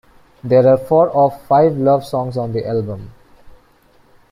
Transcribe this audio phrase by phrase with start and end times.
[0.43, 3.13] There are four or five love songs on the album.